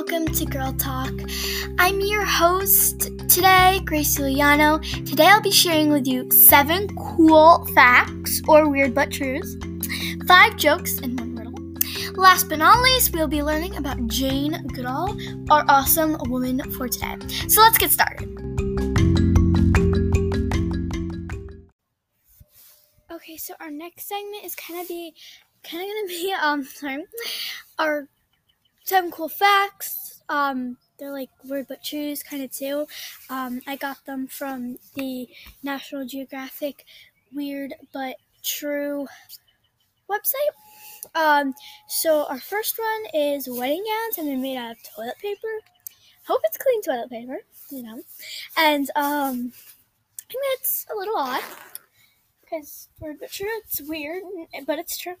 [0.00, 1.12] welcome to Girl Talk.
[1.78, 4.78] I'm your host today, Grace Juliano.
[4.78, 9.56] Today I'll be sharing with you seven cool facts or weird but truths,
[10.26, 12.18] five jokes, and one riddle.
[12.18, 15.18] Last but not least, we'll be learning about Jane Goodall,
[15.50, 17.18] our awesome woman for today.
[17.48, 18.26] So let's get started.
[23.12, 25.12] Okay, so our next segment is kind of be
[25.62, 27.04] kind of gonna be um sorry
[27.78, 28.08] our
[28.90, 30.20] seven cool facts.
[30.28, 32.88] Um, they're like weird but truths kind of too.
[33.30, 35.28] Um, I got them from the
[35.62, 36.84] National Geographic
[37.32, 39.06] Weird but True
[40.10, 41.14] website.
[41.14, 41.54] Um,
[41.86, 45.60] so our first one is wedding gowns and they're made out of toilet paper.
[46.26, 47.38] Hope it's clean toilet paper,
[47.70, 48.02] you know.
[48.58, 49.52] And um,
[50.18, 51.42] I think that's a little odd
[52.42, 53.46] because weird but true.
[53.64, 54.24] It's weird,
[54.66, 55.14] but it's true.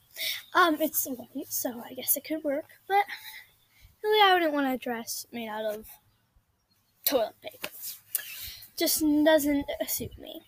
[0.54, 2.64] Um, it's white, so I guess it could work.
[2.88, 3.04] But
[4.22, 5.86] I wouldn't want a dress made out of
[7.04, 7.68] toilet paper.
[8.76, 10.42] Just doesn't suit me.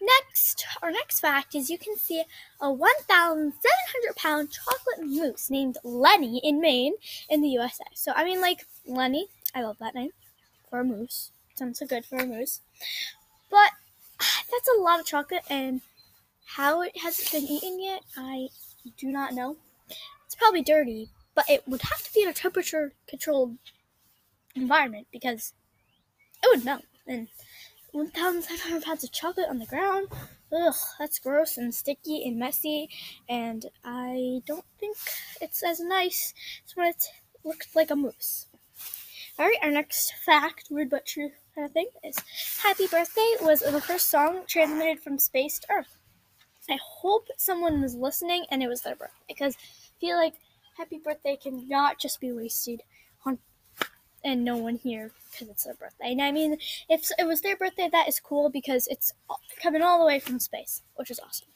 [0.00, 2.22] Next, our next fact is you can see
[2.60, 6.94] a 1,700 pound chocolate moose named Lenny in Maine
[7.28, 7.84] in the USA.
[7.94, 10.10] So, I mean, like, Lenny, I love that name
[10.68, 11.30] for a moose.
[11.54, 12.60] Sounds so good for a moose.
[13.50, 13.70] But
[14.18, 15.80] that's a lot of chocolate, and
[16.44, 18.48] how it hasn't been eaten yet, I
[18.98, 19.56] do not know.
[20.26, 23.58] It's probably dirty, but it would have to be in a temperature controlled
[24.56, 25.52] environment because
[26.42, 26.82] it would melt.
[27.06, 27.28] And
[27.92, 30.08] 1,500 pounds of chocolate on the ground,
[30.52, 32.88] ugh, that's gross and sticky and messy.
[33.28, 34.96] And I don't think
[35.40, 36.34] it's as nice
[36.66, 37.04] as when it
[37.44, 38.46] looks like a moose.
[39.38, 42.16] Alright, our next fact, weird but true kind of thing, is
[42.62, 45.98] Happy Birthday was the first song transmitted from space to Earth.
[46.68, 50.34] I hope someone was listening and it was their birthday because I feel like
[50.76, 52.82] happy birthday cannot just be wasted
[53.24, 53.38] on
[54.24, 56.12] and no one here because it's their birthday.
[56.12, 59.12] And I mean, if it was their birthday, that is cool because it's
[59.62, 61.48] coming all the way from space, which is awesome.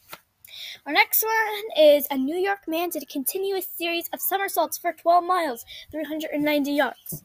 [0.85, 4.93] Our next one is a New York man did a continuous series of somersaults for
[4.93, 7.23] 12 miles, 390 yards.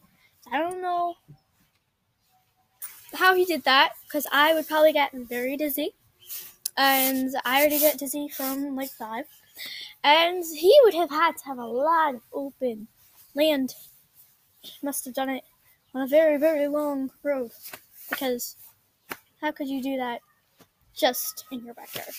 [0.51, 1.15] I don't know
[3.13, 5.95] how he did that because I would probably get very dizzy
[6.77, 9.25] and I already get dizzy from like five.
[10.03, 12.87] And he would have had to have a lot of open
[13.33, 13.73] land.
[14.81, 15.43] Must have done it
[15.93, 17.51] on a very, very long road.
[18.09, 18.55] Because
[19.41, 20.21] how could you do that
[20.95, 22.13] just in your backyard?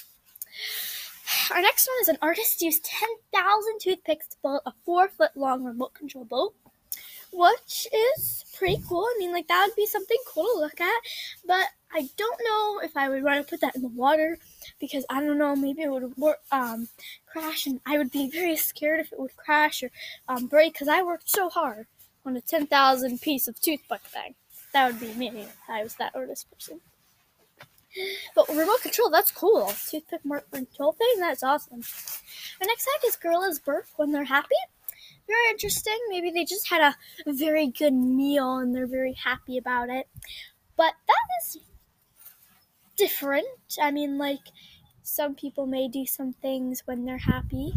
[1.50, 5.65] Our next one is an artist used 10,000 toothpicks to build a four foot long
[5.65, 6.55] remote control boat,
[7.32, 9.05] which is pretty cool.
[9.05, 11.03] I mean, like, that would be something cool to look at,
[11.47, 14.38] but I don't know if I would want to put that in the water
[14.78, 16.12] because I don't know, maybe it would
[16.53, 16.88] um,
[17.26, 19.91] crash, and I would be very scared if it would crash or
[20.28, 21.87] um, break because I worked so hard
[22.26, 24.34] on a 10,000 piece of toothpick thing.
[24.72, 26.81] That would be me if I was that artist person.
[28.34, 29.72] But remote control, that's cool.
[29.88, 31.81] Toothpick remote control thing, that's awesome.
[32.60, 34.56] Our next fact is gorillas burp when they're happy.
[35.26, 35.99] Very interesting.
[36.09, 36.81] Maybe they just had
[37.26, 40.06] a very good meal and they're very happy about it.
[40.76, 41.59] But that is
[42.99, 43.47] different.
[43.81, 44.41] I mean, like,
[45.03, 47.73] some people may do some things when they're happy.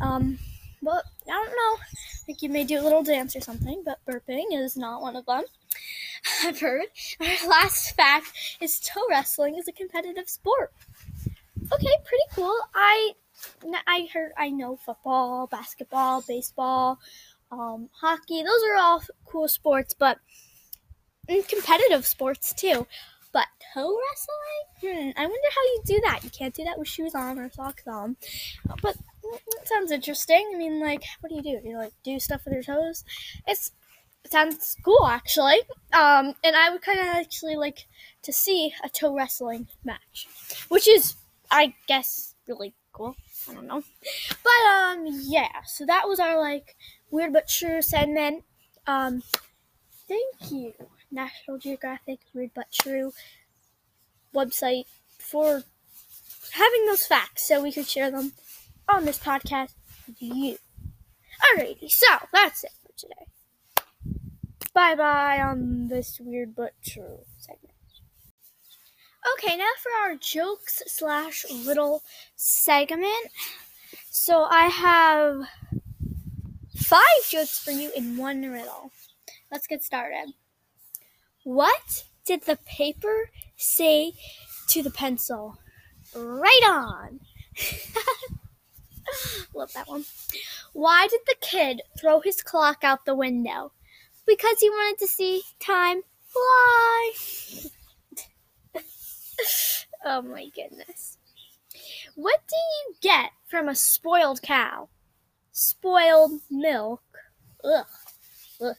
[0.00, 0.38] Um,
[0.82, 1.84] but I don't know.
[2.28, 5.26] Like, you may do a little dance or something, but burping is not one of
[5.26, 5.44] them.
[6.44, 6.86] I've heard.
[7.20, 10.72] Our last fact is toe wrestling is a competitive sport.
[11.72, 12.56] Okay, pretty cool.
[12.74, 13.12] I
[13.86, 16.98] I heard I know football, basketball, baseball,
[17.52, 18.42] um, hockey.
[18.42, 20.18] Those are all cool sports, but
[21.48, 22.86] competitive sports too.
[23.32, 24.68] But toe wrestling?
[24.80, 26.24] Hmm, I wonder how you do that.
[26.24, 28.16] You can't do that with shoes on or socks on.
[28.82, 30.50] But that sounds interesting.
[30.54, 31.60] I mean, like, what do you do?
[31.68, 33.04] You like do stuff with your toes?
[33.46, 33.72] It's
[34.24, 35.60] it sounds cool actually.
[35.92, 37.86] Um, and I would kind of actually like
[38.22, 40.28] to see a toe wrestling match,
[40.68, 41.14] which is,
[41.50, 43.16] I guess, really cool.
[43.48, 43.82] I don't know,
[44.42, 45.62] but um, yeah.
[45.66, 46.76] So that was our like
[47.10, 48.44] weird but true segment.
[48.86, 49.22] Um,
[50.08, 50.74] thank you.
[51.10, 53.12] National Geographic Weird But True
[54.34, 54.84] website
[55.18, 55.64] for
[56.52, 58.32] having those facts so we could share them
[58.88, 59.74] on this podcast
[60.06, 60.58] with you.
[61.42, 63.26] Alrighty, so that's it for today.
[64.74, 67.74] Bye bye on this weird but true segment.
[69.34, 72.02] Okay, now for our jokes slash little
[72.36, 73.30] segment.
[74.10, 75.48] So I have
[76.76, 78.92] five jokes for you in one riddle.
[79.50, 80.32] Let's get started.
[81.48, 84.12] What did the paper say
[84.68, 85.58] to the pencil?
[86.14, 87.20] Right on!
[89.54, 90.04] Love that one.
[90.74, 93.72] Why did the kid throw his clock out the window?
[94.28, 97.12] because he wanted to see time fly.
[100.04, 101.16] oh my goodness.
[102.14, 104.90] What do you get from a spoiled cow?
[105.50, 107.02] Spoiled milk.
[107.64, 107.86] Ugh.
[108.60, 108.76] Ugh.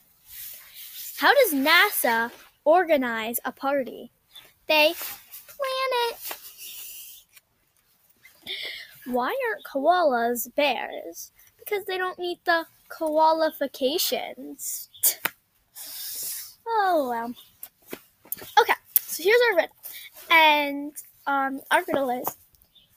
[1.17, 2.31] How does NASA
[2.65, 4.11] organize a party?
[4.67, 6.35] They plan it.
[9.05, 11.31] Why aren't koalas bears?
[11.57, 14.89] Because they don't meet the qualifications.
[16.67, 17.33] oh well.
[18.59, 19.75] Okay, so here's our riddle.
[20.31, 20.91] And
[21.27, 22.35] um, our riddle is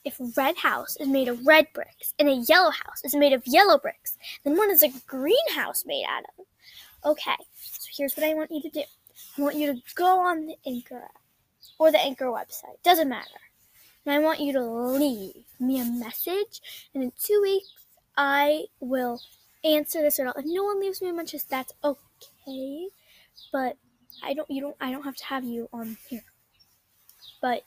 [0.05, 3.33] if a red house is made of red bricks and a yellow house is made
[3.33, 6.45] of yellow bricks, then what is a green house made out of?
[7.11, 8.83] Okay, so here's what I want you to do.
[9.37, 11.21] Want you to go on the Anchor app
[11.79, 12.81] or the Anchor website.
[12.83, 13.39] Doesn't matter.
[14.05, 16.61] And I want you to leave me a message,
[16.93, 17.69] and in two weeks
[18.17, 19.21] I will
[19.63, 20.33] answer this riddle.
[20.37, 22.87] If no one leaves me a message, that's okay.
[23.51, 23.77] But
[24.21, 24.49] I don't.
[24.51, 24.75] You don't.
[24.79, 26.23] I don't have to have you on here.
[27.41, 27.63] But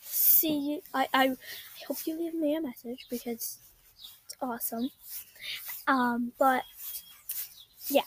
[0.00, 1.36] see, I I, I
[1.86, 3.58] hope you leave me a message because
[4.24, 4.90] it's awesome.
[5.86, 6.62] Um, but
[7.88, 8.02] yeah.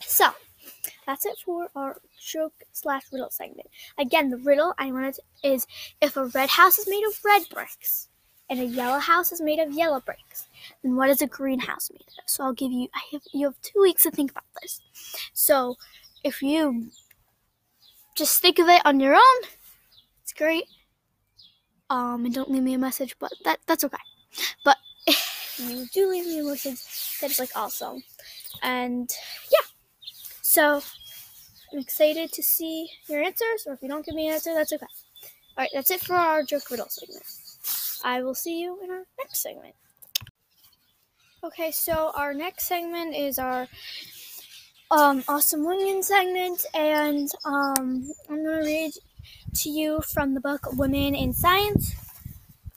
[0.00, 0.30] So
[1.06, 3.68] that's it for our joke slash riddle segment.
[3.96, 5.66] Again, the riddle I wanted is
[6.00, 8.08] if a red house is made of red bricks
[8.50, 10.48] and a yellow house is made of yellow bricks,
[10.82, 12.24] then what is a green house made of?
[12.26, 14.80] So I'll give you I have you have two weeks to think about this.
[15.32, 15.76] So
[16.24, 16.88] if you
[18.16, 19.48] just think of it on your own,
[20.22, 20.64] it's great.
[21.88, 23.96] Um, and don't leave me a message, but that that's okay.
[24.64, 24.76] But
[25.06, 28.02] if you do leave me a message, that's like awesome.
[28.60, 29.08] And.
[30.56, 30.80] So
[31.70, 34.72] I'm excited to see your answers, or if you don't give me an answer, that's
[34.72, 34.86] okay.
[35.54, 37.26] Alright, that's it for our joke riddle segment.
[38.02, 39.74] I will see you in our next segment.
[41.44, 43.68] Okay, so our next segment is our
[44.90, 48.92] um, awesome women segment, and um, I'm gonna read
[49.56, 51.94] to you from the book Women in Science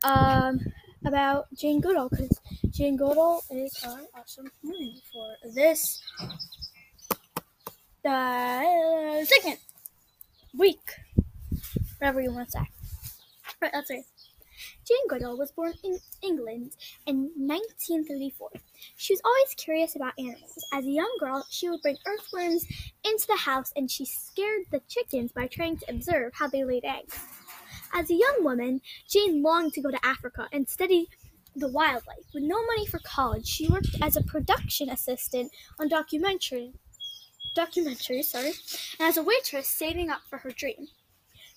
[0.03, 0.59] um,
[1.05, 2.41] about Jane Goodall, because
[2.71, 6.01] Jane Goodall is our awesome woman for this
[8.05, 9.57] uh, second
[10.57, 10.79] week,
[11.97, 12.69] whatever you want to say.
[13.61, 14.03] Right, that's right.
[14.87, 16.71] Jane Goodall was born in England
[17.05, 18.49] in 1934.
[18.97, 20.65] She was always curious about animals.
[20.73, 22.65] As a young girl, she would bring earthworms
[23.03, 26.85] into the house and she scared the chickens by trying to observe how they laid
[26.85, 27.19] eggs.
[27.93, 31.07] As a young woman, Jane longed to go to Africa and study
[31.55, 32.25] the wildlife.
[32.33, 36.73] With no money for college, she worked as a production assistant on documentary
[37.53, 38.53] documentary, sorry,
[38.99, 40.87] and as a waitress saving up for her dream.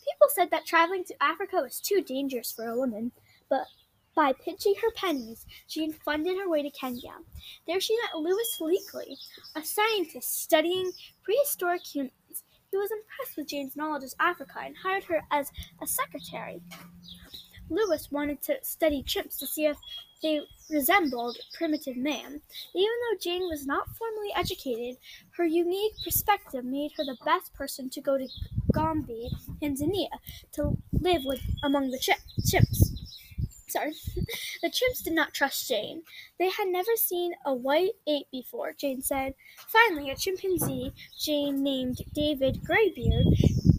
[0.05, 3.13] People said that traveling to Africa was too dangerous for a woman,
[3.49, 3.67] but
[4.15, 7.13] by pinching her pennies, she funded her way to Kenya.
[7.67, 9.17] There she met Louis Leakey,
[9.57, 10.93] a scientist studying
[11.23, 12.45] prehistoric humans.
[12.71, 15.51] He was impressed with Jane's knowledge of Africa and hired her as
[15.81, 16.61] a secretary.
[17.71, 19.79] Louis wanted to study chimps to see if
[20.23, 20.41] they
[20.71, 22.41] resembled primitive man.
[22.75, 24.97] Even though Jane was not formally educated,
[25.37, 28.29] her unique perspective made her the best person to go to
[28.73, 29.31] Gombe,
[29.61, 30.09] Tanzania,
[30.53, 32.93] to live with among the chimps.
[33.69, 33.93] Sorry.
[34.63, 36.03] The chimps did not trust Jane.
[36.39, 39.35] They had never seen a white ape before, Jane said.
[39.67, 43.27] Finally, a chimpanzee, Jane named David Greybeard,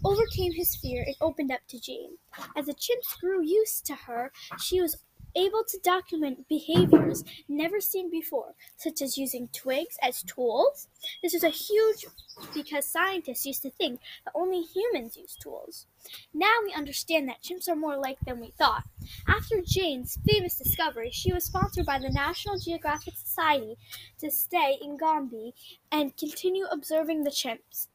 [0.04, 2.18] overcame his fear and opened up to Jane.
[2.54, 4.98] As the chimps grew used to her, she was
[5.36, 10.88] able to document behaviors never seen before, such as using twigs as tools.
[11.22, 12.06] This was a huge
[12.52, 15.86] because scientists used to think that only humans use tools.
[16.32, 18.84] Now we understand that chimps are more alike than we thought.
[19.26, 23.76] After Jane's famous discovery, she was sponsored by the National Geographic Society
[24.18, 25.52] to stay in Gombe
[25.90, 27.88] and continue observing the chimps.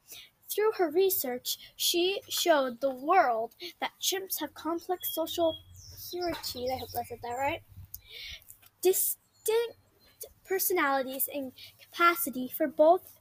[0.49, 5.55] Through her research, she showed the world that chimps have complex social
[6.13, 6.67] hierarchy.
[6.73, 7.61] I hope I said that right.
[8.81, 9.77] Distinct
[10.45, 13.19] personalities and capacity for both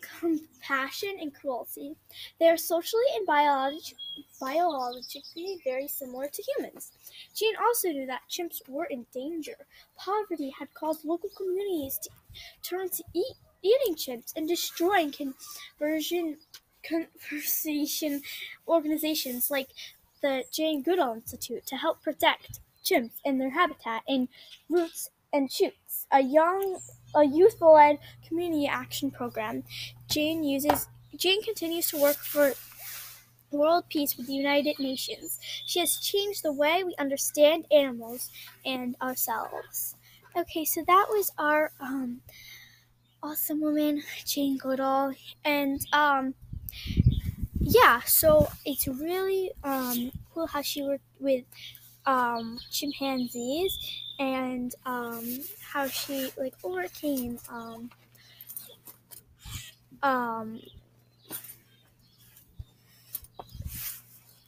[0.00, 1.96] compassion and cruelty.
[2.38, 3.94] They are socially and biolog-
[4.40, 6.92] biologically very similar to humans.
[7.34, 9.66] Jane also knew that chimps were in danger.
[9.96, 12.10] Poverty had caused local communities to
[12.62, 16.38] turn to eat, eating chimps and destroying conversion
[16.82, 18.22] conversation
[18.68, 19.68] organizations like
[20.20, 24.28] the Jane Goodall Institute to help protect chimps and their habitat in
[24.68, 26.78] Roots and Shoots, a young
[27.14, 29.64] a youth-led community action program.
[30.08, 32.54] Jane uses Jane continues to work for
[33.50, 35.38] world peace with the United Nations.
[35.64, 38.30] She has changed the way we understand animals
[38.64, 39.94] and ourselves.
[40.36, 42.20] Okay, so that was our um
[43.22, 46.34] awesome woman, Jane Goodall, and um,
[47.82, 48.00] yeah.
[48.06, 51.44] So it's really um cool how she worked with
[52.06, 53.72] um chimpanzees
[54.18, 55.24] and um
[55.72, 57.90] how she like overcame um
[60.02, 60.60] um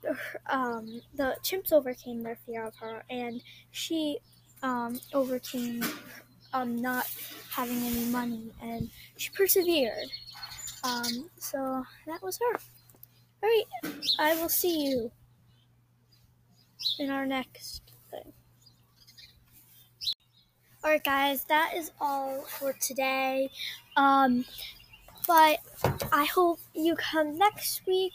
[0.51, 4.19] um, the chimps overcame their fear of her, and she
[4.63, 5.83] um, overcame
[6.53, 7.07] um, not
[7.51, 10.09] having any money, and she persevered.
[10.85, 12.61] Um, so that was her.
[13.41, 15.13] All right, I will see you
[16.99, 18.33] in our next thing.
[20.83, 23.51] All right, guys, that is all for today.
[23.97, 24.45] Um,
[25.29, 25.61] but
[26.13, 28.15] I hope you come next week.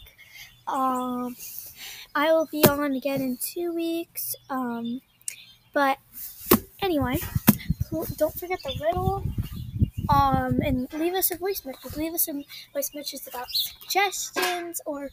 [0.68, 1.36] Um,
[2.14, 4.36] I will be on again in two weeks.
[4.50, 5.02] Um,
[5.74, 6.00] but
[6.82, 7.18] anyway,
[8.18, 9.26] don't forget the riddle.
[10.10, 11.96] Um, and leave us a voice message.
[11.96, 12.44] Leave us some
[12.74, 15.10] voice messages about suggestions, or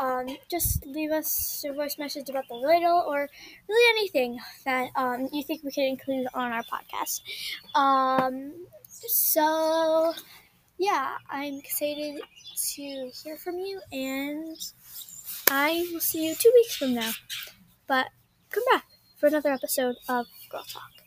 [0.00, 3.28] um, just leave us a voice message about the riddle, or
[3.68, 7.22] really anything that um, you think we could include on our podcast.
[7.74, 10.14] Um, so
[10.78, 12.20] yeah, I'm excited
[12.74, 14.56] to hear from you, and
[15.48, 17.12] I will see you two weeks from now.
[17.86, 18.08] But
[18.50, 18.86] come back
[19.18, 21.01] for another episode of Girl Talk.